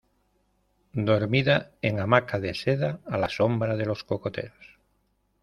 [0.93, 4.79] dormida en hamaca de seda, a la sombra de los cocoteros!